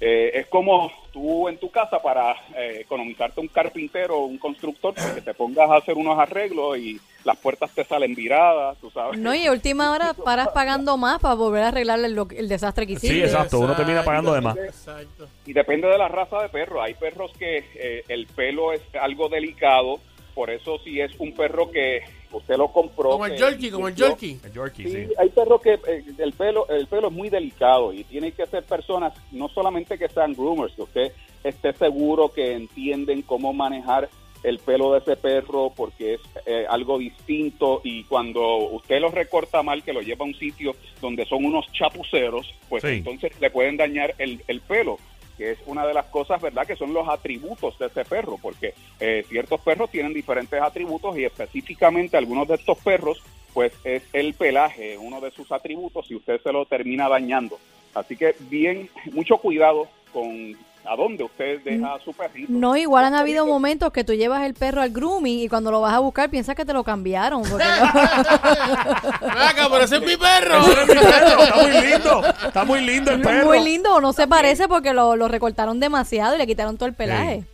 Eh, 0.00 0.32
es 0.40 0.46
como 0.48 0.90
tú 1.12 1.48
en 1.48 1.56
tu 1.58 1.70
casa 1.70 2.02
para 2.02 2.32
eh, 2.56 2.78
economizarte 2.80 3.40
un 3.40 3.48
carpintero 3.48 4.18
o 4.18 4.24
un 4.26 4.38
constructor, 4.38 4.92
que 4.94 5.20
te 5.22 5.32
pongas 5.34 5.70
a 5.70 5.76
hacer 5.76 5.94
unos 5.94 6.18
arreglos 6.18 6.76
y 6.78 7.00
las 7.24 7.38
puertas 7.38 7.70
te 7.70 7.84
salen 7.84 8.14
viradas, 8.14 8.76
tú 8.80 8.90
sabes. 8.90 9.18
No, 9.18 9.34
y 9.34 9.46
a 9.46 9.52
última 9.52 9.92
hora 9.92 10.12
paras 10.12 10.48
pagando 10.48 10.96
más 10.98 11.20
para 11.20 11.34
volver 11.36 11.62
a 11.62 11.68
arreglar 11.68 12.00
el, 12.00 12.18
el 12.36 12.48
desastre 12.48 12.86
que 12.86 12.96
Sí, 12.96 13.06
hiciste. 13.06 13.26
exacto. 13.26 13.60
Uno 13.60 13.74
termina 13.76 14.02
pagando 14.04 14.34
de 14.34 14.40
más. 14.40 14.56
Exacto. 14.58 15.28
Y 15.46 15.52
depende 15.52 15.86
de 15.88 15.96
la 15.96 16.08
raza 16.08 16.42
de 16.42 16.48
perro. 16.48 16.82
Hay 16.82 16.94
perros 16.94 17.32
que 17.38 17.64
eh, 17.74 18.04
el 18.08 18.26
pelo 18.26 18.72
es 18.72 18.82
algo 19.00 19.28
delicado, 19.28 20.00
por 20.34 20.50
eso 20.50 20.78
si 20.80 21.00
es 21.00 21.12
un 21.18 21.32
perro 21.34 21.70
que 21.70 22.02
usted 22.34 22.56
lo 22.56 22.68
compró. 22.68 23.10
Como 23.10 23.26
el 23.26 23.36
Yorkie, 23.36 23.70
como 23.70 23.88
el 23.88 23.94
Yorkie, 23.94 24.38
Sí, 24.76 24.90
sí. 24.90 25.06
hay 25.18 25.28
perros 25.30 25.60
que 25.62 25.74
eh, 25.74 26.04
el 26.18 26.32
pelo 26.32 26.68
el 26.68 26.86
pelo 26.86 27.08
es 27.08 27.12
muy 27.14 27.28
delicado 27.30 27.92
y 27.92 28.04
tienen 28.04 28.32
que 28.32 28.46
ser 28.46 28.62
personas 28.64 29.12
no 29.32 29.48
solamente 29.48 29.98
que 29.98 30.08
sean 30.08 30.32
groomers, 30.34 30.74
que 30.74 30.82
usted 30.82 31.12
esté 31.42 31.72
seguro 31.74 32.30
que 32.30 32.52
entienden 32.52 33.22
cómo 33.22 33.52
manejar 33.52 34.08
el 34.42 34.58
pelo 34.58 34.92
de 34.92 34.98
ese 34.98 35.16
perro 35.16 35.72
porque 35.74 36.14
es 36.14 36.20
eh, 36.44 36.66
algo 36.68 36.98
distinto 36.98 37.80
y 37.82 38.04
cuando 38.04 38.56
usted 38.72 39.00
lo 39.00 39.08
recorta 39.08 39.62
mal, 39.62 39.82
que 39.82 39.94
lo 39.94 40.02
lleva 40.02 40.24
a 40.24 40.28
un 40.28 40.34
sitio 40.34 40.72
donde 41.00 41.24
son 41.24 41.46
unos 41.46 41.64
chapuceros, 41.72 42.52
pues 42.68 42.82
Sí. 42.82 42.88
entonces 42.90 43.32
le 43.40 43.50
pueden 43.50 43.78
dañar 43.78 44.14
el, 44.18 44.42
el 44.46 44.60
pelo 44.60 44.98
que 45.36 45.52
es 45.52 45.58
una 45.66 45.86
de 45.86 45.94
las 45.94 46.06
cosas, 46.06 46.40
¿verdad?, 46.40 46.66
que 46.66 46.76
son 46.76 46.92
los 46.92 47.08
atributos 47.08 47.78
de 47.78 47.86
ese 47.86 48.04
perro, 48.04 48.38
porque 48.40 48.74
eh, 49.00 49.24
ciertos 49.28 49.60
perros 49.60 49.90
tienen 49.90 50.14
diferentes 50.14 50.60
atributos 50.60 51.16
y 51.18 51.24
específicamente 51.24 52.16
algunos 52.16 52.48
de 52.48 52.54
estos 52.54 52.78
perros, 52.78 53.22
pues 53.52 53.72
es 53.84 54.02
el 54.12 54.34
pelaje, 54.34 54.98
uno 54.98 55.20
de 55.20 55.30
sus 55.30 55.50
atributos, 55.52 56.10
y 56.10 56.16
usted 56.16 56.40
se 56.40 56.52
lo 56.52 56.66
termina 56.66 57.08
dañando. 57.08 57.58
Así 57.94 58.16
que 58.16 58.34
bien, 58.40 58.88
mucho 59.12 59.38
cuidado 59.38 59.88
con 60.12 60.56
a 60.86 60.96
dónde 60.96 61.24
usted 61.24 61.60
deja 61.62 61.94
a 61.94 62.00
su 62.00 62.12
perrito. 62.12 62.52
No, 62.52 62.76
igual 62.76 63.04
han 63.04 63.14
habido 63.14 63.46
momentos 63.46 63.92
que 63.92 64.04
tú 64.04 64.12
llevas 64.12 64.42
el 64.44 64.54
perro 64.54 64.82
al 64.82 64.90
grooming 64.90 65.40
y 65.40 65.48
cuando 65.48 65.70
lo 65.70 65.80
vas 65.80 65.94
a 65.94 66.00
buscar 66.00 66.30
piensas 66.30 66.54
que 66.54 66.64
te 66.64 66.72
lo 66.72 66.84
cambiaron. 66.84 67.42
Porque 67.42 67.64
pero 69.70 69.84
ese 69.84 69.96
es 69.96 70.02
mi 70.02 70.16
perro. 70.16 70.60
Ese 70.60 70.82
es 70.82 70.88
mi 70.88 70.94
perro, 70.94 71.42
Está 71.42 71.62
muy 71.62 71.70
lindo. 71.70 72.22
Está 72.46 72.64
muy 72.64 72.80
lindo 72.80 73.10
el 73.12 73.20
perro. 73.22 73.46
muy 73.46 73.60
lindo 73.60 73.94
o 73.94 74.00
no 74.00 74.12
se 74.12 74.26
parece 74.26 74.68
porque 74.68 74.92
lo, 74.92 75.16
lo 75.16 75.28
recortaron 75.28 75.80
demasiado 75.80 76.34
y 76.34 76.38
le 76.38 76.46
quitaron 76.46 76.76
todo 76.76 76.88
el 76.88 76.94
pelaje. 76.94 77.44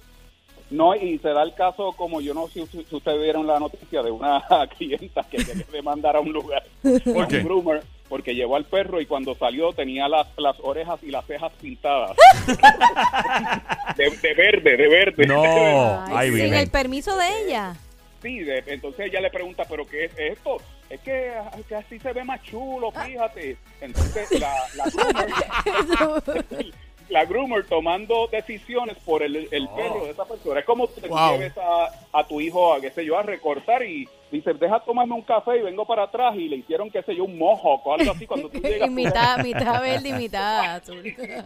No, 0.70 0.94
y 0.94 1.18
se 1.18 1.30
da 1.30 1.42
el 1.42 1.54
caso, 1.54 1.92
como 1.96 2.20
yo 2.20 2.32
no 2.32 2.46
sé 2.46 2.64
si, 2.66 2.84
si 2.84 2.94
ustedes 2.94 3.20
vieron 3.20 3.46
la 3.46 3.58
noticia 3.58 4.02
de 4.02 4.10
una 4.10 4.40
clienta 4.78 5.25
que 5.25 5.38
quería 5.38 5.66
demandar 5.72 6.16
a 6.16 6.20
un 6.20 6.32
lugar, 6.32 6.62
a 6.84 6.88
un 6.88 7.44
groomer, 7.44 7.82
porque 8.10 8.34
llevó 8.34 8.56
al 8.56 8.64
perro 8.66 9.00
y 9.00 9.06
cuando 9.06 9.34
salió 9.36 9.72
tenía 9.72 10.08
las, 10.08 10.26
las 10.36 10.56
orejas 10.60 11.00
y 11.02 11.10
las 11.12 11.24
cejas 11.26 11.52
pintadas. 11.60 12.16
de, 13.96 14.10
de 14.10 14.34
verde, 14.34 14.76
de 14.76 14.88
verde. 14.88 15.26
No, 15.26 16.04
Ay, 16.14 16.28
sin 16.30 16.34
bien. 16.50 16.54
el 16.54 16.68
permiso 16.68 17.16
de 17.16 17.44
ella. 17.46 17.74
Sí, 18.20 18.40
de- 18.40 18.64
entonces 18.66 19.06
ella 19.06 19.20
le 19.20 19.30
pregunta, 19.30 19.64
¿pero 19.70 19.86
qué 19.86 20.06
es 20.06 20.12
esto? 20.18 20.56
Es 20.90 21.00
que, 21.00 21.32
que 21.68 21.74
así 21.76 22.00
se 22.00 22.12
ve 22.12 22.24
más 22.24 22.42
chulo, 22.42 22.90
fíjate. 22.90 23.56
Entonces 23.80 24.28
la, 24.40 24.52
la 27.10 27.24
groomer 27.24 27.66
tomando 27.66 28.28
decisiones 28.30 28.96
por 29.04 29.22
el, 29.22 29.36
el 29.50 29.68
perro 29.68 30.04
de 30.04 30.10
esa 30.12 30.24
persona. 30.24 30.60
Es 30.60 30.66
como 30.66 30.86
tú 30.88 31.00
Wow. 31.08 31.32
lleves 31.32 31.52
a, 31.58 32.18
a 32.18 32.26
tu 32.26 32.40
hijo, 32.40 32.72
a 32.74 32.80
qué 32.80 32.90
sé 32.90 33.04
yo, 33.04 33.18
a 33.18 33.22
recortar 33.22 33.82
y 33.84 34.08
dice, 34.30 34.54
deja 34.54 34.78
tomarme 34.80 35.14
un 35.14 35.22
café 35.22 35.58
y 35.58 35.62
vengo 35.62 35.84
para 35.84 36.04
atrás 36.04 36.36
y 36.36 36.48
le 36.48 36.56
hicieron, 36.56 36.88
qué 36.90 37.02
sé 37.02 37.16
yo, 37.16 37.24
un 37.24 37.36
mojo 37.36 37.74
o 37.84 37.94
algo 37.94 38.12
así 38.12 38.26
cuando 38.26 38.48
tú 38.48 38.58
llegas. 38.62 38.88
y 38.88 38.92
mitad, 38.92 39.38
mitad 39.42 39.82
verde 39.82 40.08
y 40.08 40.12
mitad 40.12 40.74
azul. 40.76 41.02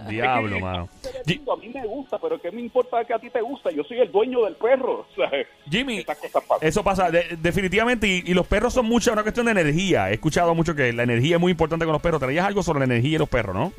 Diablo, 0.08 0.60
mano. 0.60 0.88
A 1.52 1.56
mí 1.56 1.68
me 1.72 1.86
gusta, 1.86 2.18
pero 2.18 2.40
¿qué 2.40 2.50
me 2.50 2.60
importa 2.60 3.02
que 3.04 3.14
a 3.14 3.18
ti 3.18 3.30
te 3.30 3.40
gusta? 3.40 3.70
Yo 3.70 3.82
soy 3.84 4.00
el 4.00 4.12
dueño 4.12 4.44
del 4.44 4.56
perro. 4.56 5.06
Jimmy, 5.70 6.04
eso 6.60 6.84
pasa 6.84 7.10
de- 7.10 7.36
definitivamente 7.40 8.06
y, 8.06 8.22
y 8.26 8.34
los 8.34 8.46
perros 8.46 8.74
son 8.74 8.86
mucha 8.86 9.12
una 9.12 9.22
cuestión 9.22 9.46
de 9.46 9.52
energía. 9.52 10.10
He 10.10 10.14
escuchado 10.14 10.54
mucho 10.54 10.74
que 10.74 10.92
la 10.92 11.04
energía 11.04 11.36
es 11.36 11.40
muy 11.40 11.52
importante 11.52 11.84
con 11.86 11.92
los 11.92 12.02
perros. 12.02 12.20
Traías 12.20 12.46
algo 12.46 12.62
sobre 12.62 12.80
la 12.80 12.84
energía 12.84 13.16
y 13.16 13.18
los 13.18 13.28
perros, 13.28 13.54
¿no? 13.54 13.72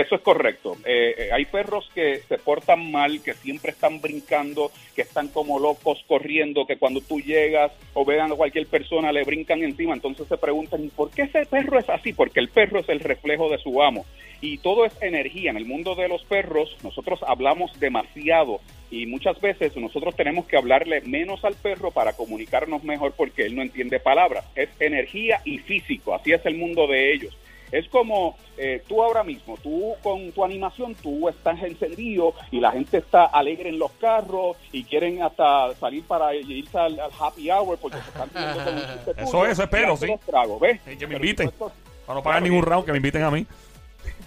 Eso 0.00 0.14
es 0.14 0.22
correcto. 0.22 0.78
Eh, 0.86 1.14
eh, 1.18 1.28
hay 1.30 1.44
perros 1.44 1.86
que 1.94 2.20
se 2.26 2.38
portan 2.38 2.90
mal, 2.90 3.22
que 3.22 3.34
siempre 3.34 3.72
están 3.72 4.00
brincando, 4.00 4.72
que 4.96 5.02
están 5.02 5.28
como 5.28 5.58
locos 5.58 6.02
corriendo, 6.08 6.66
que 6.66 6.78
cuando 6.78 7.02
tú 7.02 7.20
llegas 7.20 7.70
o 7.92 8.06
vean 8.06 8.32
a 8.32 8.34
cualquier 8.34 8.66
persona 8.66 9.12
le 9.12 9.24
brincan 9.24 9.62
encima. 9.62 9.92
Entonces 9.92 10.26
se 10.26 10.38
preguntan, 10.38 10.82
¿y 10.82 10.88
por 10.88 11.10
qué 11.10 11.22
ese 11.22 11.44
perro 11.44 11.78
es 11.78 11.90
así? 11.90 12.14
Porque 12.14 12.40
el 12.40 12.48
perro 12.48 12.80
es 12.80 12.88
el 12.88 13.00
reflejo 13.00 13.50
de 13.50 13.58
su 13.58 13.82
amo. 13.82 14.06
Y 14.40 14.56
todo 14.56 14.86
es 14.86 15.02
energía. 15.02 15.50
En 15.50 15.58
el 15.58 15.66
mundo 15.66 15.94
de 15.94 16.08
los 16.08 16.24
perros 16.24 16.74
nosotros 16.82 17.20
hablamos 17.26 17.78
demasiado 17.78 18.60
y 18.90 19.04
muchas 19.04 19.38
veces 19.38 19.76
nosotros 19.76 20.16
tenemos 20.16 20.46
que 20.46 20.56
hablarle 20.56 21.02
menos 21.02 21.44
al 21.44 21.56
perro 21.56 21.90
para 21.90 22.14
comunicarnos 22.14 22.84
mejor 22.84 23.12
porque 23.14 23.44
él 23.44 23.54
no 23.54 23.60
entiende 23.60 24.00
palabras. 24.00 24.46
Es 24.54 24.70
energía 24.80 25.42
y 25.44 25.58
físico. 25.58 26.14
Así 26.14 26.32
es 26.32 26.44
el 26.46 26.54
mundo 26.54 26.86
de 26.86 27.12
ellos. 27.12 27.36
Es 27.72 27.88
como 27.88 28.36
eh, 28.56 28.82
tú 28.88 29.02
ahora 29.02 29.22
mismo, 29.24 29.56
tú 29.62 29.94
con 30.02 30.32
tu 30.32 30.44
animación, 30.44 30.94
tú 30.96 31.28
estás 31.28 31.62
encendido 31.62 32.34
y 32.50 32.60
la 32.60 32.72
gente 32.72 32.98
está 32.98 33.24
alegre 33.26 33.68
en 33.68 33.78
los 33.78 33.90
carros 33.92 34.56
y 34.72 34.84
quieren 34.84 35.22
hasta 35.22 35.74
salir 35.76 36.04
para 36.04 36.34
irse 36.34 36.76
al, 36.78 36.98
al 36.98 37.10
happy 37.18 37.50
hour 37.50 37.78
porque 37.78 37.98
se 37.98 38.08
están 38.08 38.30
riendo 38.34 38.64
con 38.64 38.74
un 38.74 38.80
Eso 39.28 39.46
eso 39.46 39.62
es 39.62 39.68
y 39.68 39.70
pelo, 39.70 39.92
hace 39.94 40.06
sí. 40.06 40.12
los 40.12 40.20
tragos, 40.20 40.60
¿ves? 40.60 40.80
Que 40.98 41.06
me 41.06 41.16
inviten. 41.16 41.50
Para 41.50 42.18
no 42.18 42.22
pagar 42.22 42.40
Claro, 42.40 42.52
ningún 42.52 42.62
round, 42.62 42.84
que 42.84 42.92
me 42.92 42.98
inviten 42.98 43.22
a 43.22 43.30
mí. 43.30 43.46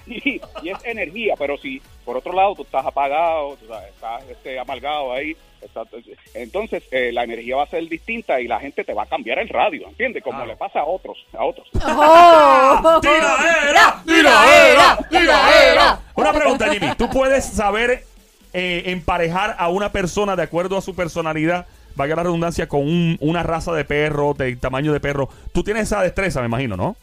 y, 0.08 0.42
y 0.62 0.70
es 0.70 0.78
energía, 0.86 1.36
pero 1.38 1.58
si 1.58 1.82
por 2.06 2.18
otro 2.18 2.34
lado 2.34 2.56
tú 2.56 2.64
estás 2.64 2.86
apagado, 2.86 3.56
tú 3.58 3.68
sabes, 3.68 3.90
estás 3.94 4.24
este, 4.30 4.60
amargado 4.60 5.14
ahí, 5.14 5.36
estás- 5.62 5.88
entonces 6.34 6.84
eh, 6.92 7.12
la 7.14 7.24
energía 7.24 7.56
va 7.56 7.64
a 7.64 7.68
ser 7.68 7.88
distinta 7.88 8.42
y 8.42 8.48
la 8.48 8.60
gente 8.60 8.84
te 8.84 8.94
va 8.94 9.04
a 9.04 9.06
cambiar 9.06 9.40
el 9.40 9.48
radio, 9.50 9.88
¿entiendes? 9.88 10.22
Como 10.24 10.46
le 10.46 10.56
pasa 10.58 10.82
a 10.82 10.86
otros, 10.86 11.18
a 11.38 11.46
otros. 11.46 11.68
¡Oh! 11.86 13.00
¡Tiraera! 13.02 14.02
¡Tiraera! 14.06 14.98
¡Tiraera! 15.10 16.00
Una 16.16 16.34
pregunta, 16.34 16.70
Jimmy. 16.74 16.88
¿Tú 16.98 17.10
puedes 17.10 17.46
saber 17.46 18.04
eh, 18.54 18.84
emparejar 18.88 19.56
a 19.58 19.70
una 19.70 19.92
persona 19.92 20.36
de 20.36 20.44
acuerdo 20.44 20.78
a 20.78 20.82
su 20.82 20.96
personalidad, 20.96 21.66
valga 21.96 22.16
la 22.18 22.24
redundancia, 22.24 22.68
con 22.68 22.82
un- 22.82 23.18
una 23.22 23.44
raza 23.44 23.72
de 23.74 23.86
perro, 23.86 24.34
de 24.34 24.56
tamaño 24.58 24.92
de 24.94 25.00
perro? 25.00 25.30
Tú 25.54 25.64
tienes 25.64 25.84
esa 25.84 26.02
destreza, 26.02 26.40
me 26.42 26.48
imagino, 26.48 26.76
¿no? 26.76 26.96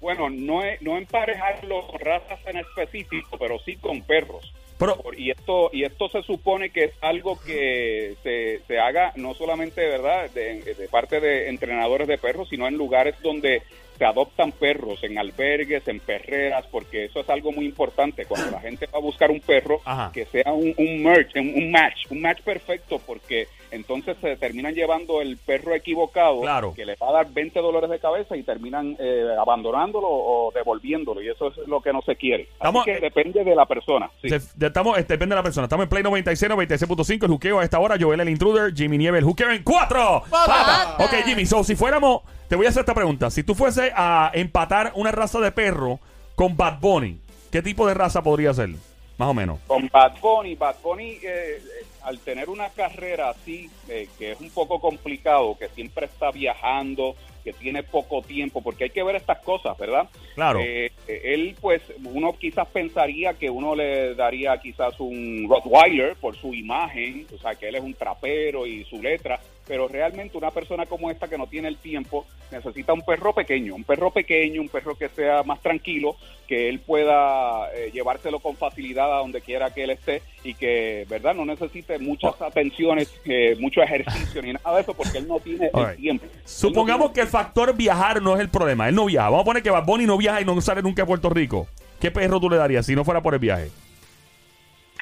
Bueno, 0.00 0.30
no, 0.30 0.62
es, 0.62 0.80
no 0.82 0.96
emparejarlo 0.96 1.86
con 1.88 2.00
razas 2.00 2.38
en 2.46 2.58
específico, 2.58 3.36
pero 3.38 3.58
sí 3.58 3.76
con 3.76 4.02
perros. 4.02 4.52
Pero, 4.78 4.96
y 5.16 5.30
esto 5.30 5.70
y 5.72 5.82
esto 5.82 6.08
se 6.08 6.22
supone 6.22 6.70
que 6.70 6.84
es 6.84 6.92
algo 7.00 7.38
que 7.40 8.14
se, 8.22 8.60
se 8.66 8.78
haga 8.78 9.12
no 9.16 9.34
solamente 9.34 9.80
verdad 9.84 10.30
de, 10.30 10.62
de 10.62 10.88
parte 10.88 11.20
de 11.20 11.48
entrenadores 11.48 12.06
de 12.06 12.16
perros 12.16 12.48
sino 12.48 12.68
en 12.68 12.76
lugares 12.76 13.16
donde 13.20 13.62
se 13.98 14.04
adoptan 14.04 14.52
perros 14.52 15.02
en 15.02 15.18
albergues 15.18 15.88
en 15.88 15.98
perreras 15.98 16.64
porque 16.70 17.06
eso 17.06 17.20
es 17.20 17.28
algo 17.28 17.50
muy 17.50 17.66
importante 17.66 18.24
cuando 18.24 18.52
la 18.52 18.60
gente 18.60 18.86
va 18.86 18.98
a 18.98 19.02
buscar 19.02 19.32
un 19.32 19.40
perro 19.40 19.80
Ajá. 19.84 20.12
que 20.14 20.26
sea 20.26 20.52
un, 20.52 20.72
un 20.76 21.04
un, 21.04 21.54
un 21.56 21.70
match 21.72 22.06
un 22.10 22.20
match 22.20 22.42
perfecto 22.42 23.00
porque 23.04 23.48
entonces 23.70 24.16
se 24.20 24.36
terminan 24.36 24.74
llevando 24.74 25.20
el 25.20 25.36
perro 25.36 25.74
equivocado 25.74 26.40
Claro. 26.40 26.74
que 26.74 26.84
le 26.86 26.96
va 26.96 27.08
a 27.10 27.12
dar 27.12 27.30
20 27.32 27.60
dolores 27.60 27.90
de 27.90 27.98
cabeza 27.98 28.36
y 28.36 28.42
terminan 28.42 28.96
eh, 28.98 29.26
abandonándolo 29.38 30.08
o 30.08 30.50
devolviéndolo 30.52 31.22
y 31.22 31.28
eso 31.28 31.48
es 31.48 31.56
lo 31.68 31.80
que 31.80 31.92
no 31.92 32.02
se 32.02 32.16
quiere 32.16 32.44
Así 32.44 32.52
Estamos- 32.54 32.84
que 32.84 33.00
depende 33.00 33.44
de 33.44 33.54
la 33.54 33.66
persona 33.66 34.10
sí. 34.22 34.28
se- 34.28 34.40
de- 34.56 34.66
estamos, 34.68 34.98
este, 34.98 35.14
depende 35.14 35.34
de 35.34 35.38
la 35.38 35.42
persona. 35.42 35.64
Estamos 35.64 35.84
en 35.84 35.88
Play 35.90 36.02
96, 36.02 36.50
96.5, 36.50 37.24
el 37.26 37.30
juqueo 37.32 37.58
a 37.60 37.64
esta 37.64 37.78
hora. 37.78 37.96
Joel 37.98 38.20
el 38.20 38.28
intruder, 38.28 38.74
Jimmy 38.74 38.98
Nieve 38.98 39.18
el 39.18 39.24
juqueo 39.24 39.50
en 39.50 39.62
cuatro. 39.62 40.22
Pata. 40.30 40.96
Ok, 40.98 41.12
Jimmy, 41.24 41.46
so, 41.46 41.64
si 41.64 41.74
fuéramos, 41.76 42.22
te 42.48 42.56
voy 42.56 42.66
a 42.66 42.68
hacer 42.68 42.80
esta 42.80 42.94
pregunta. 42.94 43.30
Si 43.30 43.42
tú 43.42 43.54
fuese 43.54 43.92
a 43.94 44.30
empatar 44.34 44.92
una 44.94 45.10
raza 45.12 45.40
de 45.40 45.52
perro 45.52 45.98
con 46.34 46.56
Bad 46.56 46.80
Bunny, 46.80 47.18
¿qué 47.50 47.62
tipo 47.62 47.86
de 47.86 47.94
raza 47.94 48.22
podría 48.22 48.52
ser? 48.54 48.70
Más 49.18 49.28
o 49.28 49.34
menos. 49.34 49.58
Con 49.66 49.88
Bad 49.92 50.12
Bunny, 50.20 50.54
Bad 50.54 50.76
Bunny, 50.82 51.10
eh, 51.10 51.20
eh, 51.24 51.60
al 52.08 52.18
tener 52.20 52.48
una 52.48 52.70
carrera 52.70 53.28
así, 53.28 53.68
eh, 53.86 54.08
que 54.18 54.32
es 54.32 54.40
un 54.40 54.48
poco 54.48 54.80
complicado, 54.80 55.56
que 55.58 55.68
siempre 55.68 56.06
está 56.06 56.30
viajando, 56.30 57.14
que 57.44 57.52
tiene 57.52 57.82
poco 57.82 58.22
tiempo, 58.22 58.62
porque 58.62 58.84
hay 58.84 58.90
que 58.90 59.02
ver 59.02 59.16
estas 59.16 59.40
cosas, 59.40 59.76
¿verdad? 59.76 60.08
Claro. 60.34 60.60
Eh, 60.60 60.90
eh, 61.06 61.20
él, 61.24 61.54
pues, 61.60 61.82
uno 62.02 62.32
quizás 62.38 62.66
pensaría 62.68 63.34
que 63.34 63.50
uno 63.50 63.74
le 63.74 64.14
daría 64.14 64.58
quizás 64.58 64.98
un 65.00 65.46
Rottweiler 65.50 66.16
por 66.16 66.34
su 66.34 66.54
imagen, 66.54 67.26
o 67.34 67.38
sea, 67.38 67.54
que 67.54 67.68
él 67.68 67.74
es 67.74 67.82
un 67.82 67.92
trapero 67.92 68.66
y 68.66 68.84
su 68.84 69.02
letra, 69.02 69.38
pero 69.68 69.86
realmente 69.86 70.38
una 70.38 70.50
persona 70.50 70.86
como 70.86 71.10
esta 71.10 71.28
que 71.28 71.36
no 71.36 71.46
tiene 71.46 71.68
el 71.68 71.76
tiempo 71.76 72.26
necesita 72.50 72.94
un 72.94 73.02
perro 73.02 73.34
pequeño, 73.34 73.74
un 73.74 73.84
perro 73.84 74.10
pequeño, 74.10 74.62
un 74.62 74.70
perro 74.70 74.96
que 74.96 75.10
sea 75.10 75.42
más 75.42 75.60
tranquilo, 75.60 76.16
que 76.48 76.70
él 76.70 76.80
pueda 76.80 77.70
eh, 77.74 77.90
llevárselo 77.92 78.40
con 78.40 78.56
facilidad 78.56 79.12
a 79.12 79.18
donde 79.18 79.42
quiera 79.42 79.72
que 79.72 79.84
él 79.84 79.90
esté 79.90 80.22
y 80.42 80.54
que, 80.54 81.06
¿verdad? 81.10 81.34
No 81.34 81.44
necesite 81.44 81.98
muchas 81.98 82.40
atenciones, 82.40 83.14
eh, 83.26 83.56
mucho 83.60 83.82
ejercicio 83.82 84.40
ni 84.40 84.54
nada 84.54 84.76
de 84.76 84.80
eso 84.80 84.94
porque 84.94 85.18
él 85.18 85.28
no 85.28 85.38
tiene 85.38 85.70
el 85.72 85.96
tiempo. 85.96 86.26
Supongamos 86.46 87.10
que 87.10 87.20
el 87.20 87.28
factor 87.28 87.76
viajar 87.76 88.22
no 88.22 88.34
es 88.34 88.40
el 88.40 88.48
problema. 88.48 88.88
Él 88.88 88.94
no 88.94 89.04
viaja. 89.04 89.28
Vamos 89.28 89.42
a 89.42 89.44
poner 89.44 89.62
que 89.62 89.70
Bad 89.70 89.84
Bunny 89.84 90.06
no 90.06 90.16
viaja 90.16 90.40
y 90.40 90.46
no 90.46 90.58
sale 90.62 90.80
nunca 90.80 91.02
a 91.02 91.06
Puerto 91.06 91.28
Rico. 91.28 91.68
¿Qué 92.00 92.10
perro 92.10 92.40
tú 92.40 92.48
le 92.48 92.56
darías 92.56 92.86
si 92.86 92.94
no 92.94 93.04
fuera 93.04 93.20
por 93.20 93.34
el 93.34 93.40
viaje? 93.40 93.70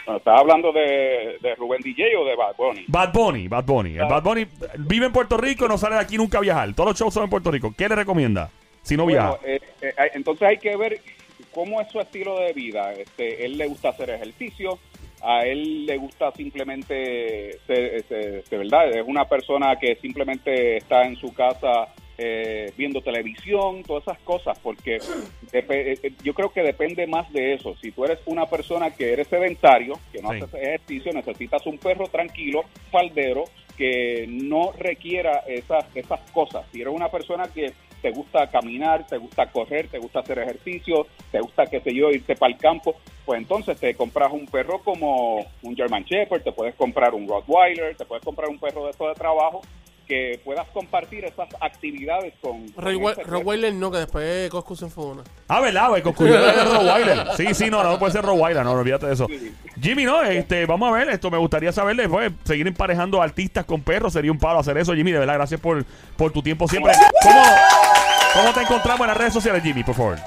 No- 0.07 0.17
¿Estás 0.17 0.41
hablando 0.41 0.73
de, 0.73 1.37
de 1.41 1.55
Rubén 1.57 1.81
DJ 1.83 2.17
o 2.17 2.25
de 2.25 2.37
Bad 2.37 2.57
Bunny? 2.57 2.85
Bad 2.89 3.13
Bunny, 3.13 3.49
Bad 3.49 3.65
Bunny. 3.65 3.93
El 3.97 4.07
Bad 4.07 4.23
Bunny 4.23 4.47
vive 4.79 5.07
en 5.07 5.13
Puerto 5.13 5.37
Rico, 5.37 5.67
no 5.69 5.79
sale 5.79 5.97
de 5.97 6.01
aquí 6.03 6.17
nunca 6.17 6.39
a 6.39 6.43
viajar. 6.43 6.73
Todos 6.75 6.91
los 6.91 6.99
shows 6.99 7.15
son 7.15 7.25
en 7.25 7.31
Puerto 7.31 7.51
Rico. 7.51 7.75
¿Qué 7.77 7.89
le 7.89 7.95
recomienda 7.97 8.51
si 8.83 8.97
no 8.97 9.05
Bueno, 9.05 9.39
viaja? 9.39 9.39
eh, 9.45 9.61
eh, 9.83 9.93
entonces 10.15 10.47
hay 10.49 10.59
que 10.59 10.77
ver 10.77 11.01
cómo 11.53 11.81
es 11.81 11.89
su 11.91 12.01
estilo 12.01 12.39
de 12.39 12.53
vida. 12.53 12.93
Este, 12.93 13.45
él 13.45 13.57
le 13.59 13.67
gusta 13.67 13.89
hacer 13.91 14.11
ejercicio, 14.11 14.79
a 15.23 15.45
él 15.47 15.87
le 15.87 15.97
gusta 15.97 16.31
simplemente, 16.33 17.59
ser, 17.67 18.05
ser- 18.07 18.45
ser- 18.47 18.59
¿verdad? 18.59 18.91
Es 18.91 19.05
una 19.07 19.25
persona 19.25 19.77
que 19.77 19.97
simplemente 19.97 20.77
está 20.77 21.05
en 21.07 21.17
su 21.17 21.33
casa 21.35 21.89
eh, 22.19 22.73
viendo 22.77 23.01
televisión, 23.03 23.83
todas 23.83 24.05
esas 24.05 24.19
cosas, 24.21 24.59
porque 24.61 24.99
depe- 25.53 25.99
eh, 26.03 26.13
yo 26.23 26.33
creo 26.35 26.51
que 26.53 26.63
depende 26.63 27.07
más 27.07 27.31
de 27.33 27.55
eso. 27.55 27.75
Si 27.81 27.91
tú 27.93 28.05
eres 28.05 28.19
una 28.27 28.47
persona 28.47 28.91
que 28.95 29.13
eres 29.13 29.29
sedentario, 29.29 29.99
que 30.13 30.23
no 30.23 30.31
Sí. 30.33 30.37
haces 30.43 30.55
ejercicio, 30.55 31.13
necesitas 31.13 31.67
un 31.67 31.79
perro 31.79 32.07
tranquilo, 32.09 32.65
faldero, 32.91 33.45
que 33.77 34.27
no 34.29 34.73
requiera 34.73 35.43
esas, 35.47 35.85
esas 35.95 36.21
cosas. 36.33 36.65
Si 36.73 36.81
eres 36.81 36.95
una 36.95 37.11
persona 37.11 37.45
que 37.53 37.73
te 38.01 38.11
gusta 38.11 38.47
caminar, 38.51 39.07
te 39.07 39.19
gusta 39.19 39.51
correr, 39.51 39.89
te 39.89 39.99
gusta 39.99 40.21
hacer 40.21 40.39
ejercicio, 40.39 41.07
te 41.31 41.41
gusta, 41.41 41.67
qué 41.67 41.81
sé 41.81 41.95
yo, 41.95 42.11
irte 42.11 42.37
para 42.37 42.53
el 42.53 42.59
campo, 42.59 42.95
pues 43.27 43.39
entonces 43.41 43.79
te 43.79 43.95
compras 43.95 44.33
un 44.33 44.47
perro 44.47 44.79
como 44.83 45.45
un 45.63 45.77
German 45.77 46.05
Shepherd, 46.05 46.43
te 46.43 46.53
puedes 46.53 46.75
comprar 46.77 47.15
un 47.15 47.27
Rottweiler, 47.29 47.95
te 47.97 48.05
puedes 48.05 48.25
comprar 48.25 48.49
un 48.49 48.59
perro 48.59 48.85
de 48.85 48.91
esto 48.93 49.09
de 49.09 49.15
trabajo 49.15 49.61
que 50.07 50.41
puedas 50.45 50.67
compartir 50.69 51.25
esas 51.25 51.49
actividades 51.61 52.35
con... 52.41 52.67
Rottweiler 52.77 53.75
no, 53.75 53.91
que 53.91 53.99
después 53.99 54.49
Coscu 54.51 54.77
se 54.77 54.85
enfona. 54.85 55.23
Ah, 55.49 55.61
¿verdad? 55.61 55.91
Concluyó 56.03 56.41
de 56.41 56.53
Rottweiler. 56.65 57.27
Sí, 57.37 57.55
sí, 57.55 57.71
no, 57.71 57.83
no 57.83 57.99
puede 57.99 58.13
ser 58.13 58.25
Rottweiler, 58.25 58.65
no, 58.65 58.73
olvídate 58.73 59.07
de 59.07 59.15
eso. 59.15 59.27
Jimmy, 59.81 60.05
no, 60.05 60.23
este, 60.23 60.65
vamos 60.67 60.89
a 60.89 60.97
ver, 60.97 61.11
esto 61.11 61.31
me 61.31 61.39
gustaría 61.39 61.73
saberle, 61.73 62.09
pues, 62.09 62.33
seguir 62.45 62.67
emparejando 62.67 63.21
artistas 63.21 63.65
con 63.65 63.83
perros, 63.83 64.13
sería 64.13 64.33
un 64.33 64.39
palo 64.39 64.61
hacer 64.61 64.79
eso, 64.79 64.95
Jimmy, 64.95 65.13
de 65.13 65.19
verdad, 65.19 65.35
gracias 65.35 65.61
por, 65.61 65.85
por 66.17 66.33
tu 66.33 66.43
tiempo 66.43 66.69
siempre. 66.69 66.93
¿Cómo, 67.23 67.43
¿Cómo 68.35 68.53
te 68.53 68.61
encontramos 68.61 69.01
en 69.01 69.07
las 69.09 69.17
redes 69.17 69.33
sociales, 69.33 69.63
Jimmy, 69.63 69.83
por 69.83 69.95
favor? 69.95 70.19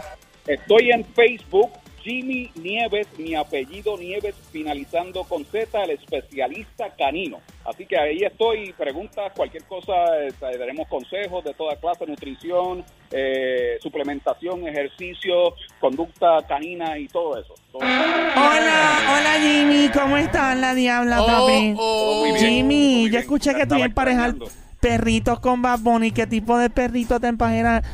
Estoy 0.45 0.91
en 0.91 1.05
Facebook, 1.13 1.71
Jimmy 2.01 2.51
Nieves, 2.55 3.07
mi 3.17 3.35
apellido 3.35 3.97
Nieves, 3.97 4.35
finalizando 4.51 5.23
con 5.23 5.45
Z, 5.45 5.83
el 5.83 5.91
especialista 5.91 6.89
canino. 6.97 7.39
Así 7.65 7.85
que 7.85 7.97
ahí 7.97 8.19
estoy, 8.23 8.73
preguntas, 8.73 9.31
cualquier 9.35 9.63
cosa, 9.65 9.93
eh, 10.21 10.31
daremos 10.39 10.87
consejos 10.87 11.43
de 11.43 11.53
toda 11.53 11.75
clase, 11.75 12.05
nutrición, 12.05 12.83
eh, 13.11 13.77
suplementación, 13.81 14.67
ejercicio, 14.67 15.55
conducta 15.79 16.39
canina 16.47 16.97
y 16.97 17.07
todo 17.07 17.39
eso. 17.39 17.53
Todo 17.71 17.81
eso. 17.81 17.91
Hola, 18.35 18.99
hola 19.09 19.33
Jimmy, 19.41 19.89
¿cómo 19.93 20.17
estás? 20.17 20.57
La 20.57 20.73
diabla 20.73 21.21
Oh, 21.21 21.75
oh. 21.77 22.19
Muy 22.21 22.31
bien, 22.31 22.53
Jimmy, 22.53 23.09
yo 23.11 23.19
escuché 23.19 23.53
que 23.53 23.65
tú 23.65 23.75
emparejar 23.75 24.35
perritos 24.79 25.39
con 25.39 25.61
Bad 25.61 25.79
Bunny. 25.79 26.11
¿Qué 26.11 26.27
tipo 26.27 26.57
de 26.57 26.69
perrito 26.69 27.19
te 27.19 27.27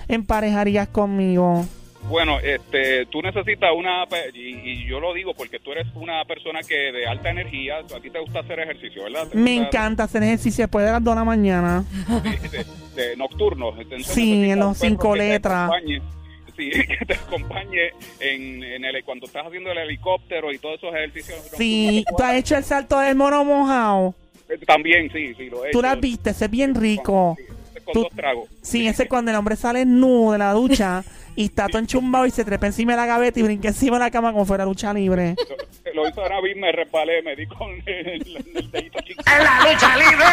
emparejarías 0.07 0.87
conmigo? 0.89 1.65
Bueno, 2.09 2.39
este, 2.39 3.07
tú 3.07 3.21
necesitas 3.21 3.71
una, 3.75 4.05
y, 4.33 4.39
y 4.39 4.85
yo 4.87 4.99
lo 4.99 5.13
digo 5.13 5.33
porque 5.33 5.59
tú 5.59 5.71
eres 5.71 5.87
una 5.95 6.23
persona 6.25 6.59
que 6.61 6.75
de 6.91 7.07
alta 7.07 7.31
energía, 7.31 7.77
a 7.79 7.99
ti 7.99 8.09
te 8.11 8.19
gusta 8.19 8.41
hacer 8.41 8.59
ejercicio, 8.59 9.03
¿verdad? 9.05 9.27
¿Te 9.27 9.37
Me 9.37 9.55
encanta 9.55 10.03
hacer 10.03 10.21
ejercicio 10.21 10.63
después 10.65 10.85
de 10.85 10.91
las 10.91 11.03
2 11.03 11.13
de 11.15 11.19
la 11.19 11.25
mañana. 11.25 11.83
de, 12.23 12.49
de- 12.49 12.65
de 12.95 13.17
nocturnos. 13.17 13.77
Entonces 13.79 14.07
Sí, 14.07 14.49
en 14.49 14.59
los 14.59 14.77
cinco 14.77 15.13
que 15.13 15.19
te 15.19 15.29
letras. 15.29 15.69
acompañe, 15.69 16.01
Sí, 16.55 16.69
que 16.99 17.05
te 17.05 17.13
acompañe 17.15 17.89
en, 18.21 18.63
en 18.63 18.85
el, 18.85 19.03
cuando 19.03 19.25
estás 19.25 19.45
haciendo 19.47 19.71
el 19.71 19.77
helicóptero 19.79 20.53
y 20.53 20.59
todos 20.59 20.77
esos 20.77 20.93
ejercicios. 20.95 21.39
Sí, 21.57 22.05
tú 22.15 22.23
has 22.23 22.35
hecho 22.35 22.55
el 22.55 22.63
salto 22.63 22.97
del 22.99 23.15
mono 23.15 23.43
mojado. 23.43 24.13
También, 24.67 25.11
sí, 25.11 25.33
sí, 25.35 25.49
lo 25.49 25.65
he 25.65 25.71
Tú 25.71 25.79
hecho. 25.79 25.87
la 25.87 25.95
viste, 25.95 26.29
ese 26.29 26.45
es 26.45 26.51
bien 26.51 26.73
rico. 26.75 27.35
Sí, 27.37 27.43
ese 27.71 27.83
con 27.83 27.93
Tú- 27.93 28.01
dos 28.03 28.11
tragos. 28.15 28.47
Sí, 28.61 28.87
ese 28.87 29.07
cuando 29.09 29.31
el 29.31 29.37
hombre 29.37 29.55
sale 29.57 29.83
nudo 29.85 30.31
de 30.33 30.37
la 30.37 30.53
ducha 30.53 31.03
y 31.35 31.45
está 31.45 31.67
todo 31.67 31.79
enchumbado 31.79 32.25
y 32.25 32.31
se 32.31 32.45
trepa 32.45 32.67
encima 32.67 32.93
de 32.93 32.97
la 32.97 33.05
gaveta 33.05 33.39
y 33.39 33.43
brinca 33.43 33.67
encima 33.67 33.97
de 33.97 34.05
la 34.05 34.11
cama 34.11 34.31
como 34.31 34.45
fuera 34.45 34.65
lucha 34.65 34.93
libre. 34.93 35.35
Lo 35.93 36.07
hizo 36.07 36.21
ahora 36.21 36.41
mismo, 36.41 36.61
me 36.61 36.71
repalé, 36.71 37.21
me 37.21 37.35
di 37.35 37.45
con 37.47 37.69
el, 37.85 38.07
el, 38.07 38.37
el 38.55 38.71
dedito 38.71 38.99
chiquito. 38.99 39.23
¡En 39.31 39.43
la 39.43 39.71
lucha 39.71 39.97
libre! 39.97 40.25